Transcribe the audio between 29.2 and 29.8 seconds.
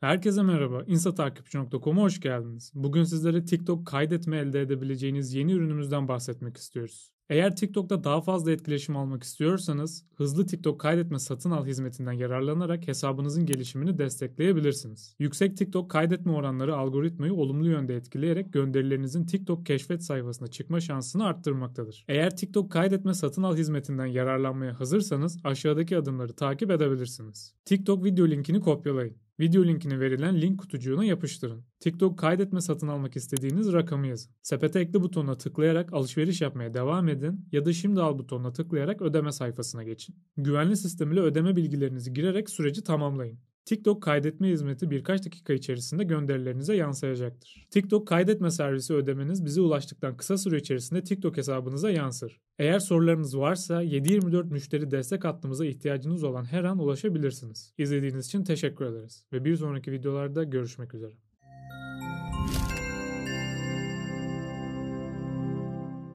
Video